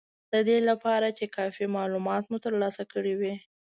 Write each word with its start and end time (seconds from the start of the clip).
د 0.31 0.33
دې 0.47 0.57
لپاره 0.69 1.07
چې 1.17 1.25
کافي 1.37 1.65
مالومات 1.77 2.23
مو 2.27 2.37
ترلاسه 2.45 2.83
کړي 2.93 3.13
وي 3.19 3.35